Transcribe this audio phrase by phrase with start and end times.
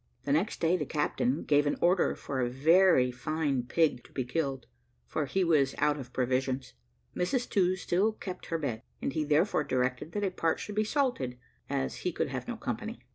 [0.25, 4.25] The next day the captain gave an order for a very fine pig to be
[4.25, 4.65] killed,
[5.05, 6.73] for he was out of provisions.
[7.15, 10.83] Mrs To still kept her bed, and he therefore directed that a part should be
[10.83, 11.37] salted,
[11.69, 12.99] as he could have no company.